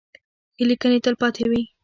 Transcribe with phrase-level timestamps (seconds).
[0.55, 1.61] ښې لیکنې تلپاتې وي.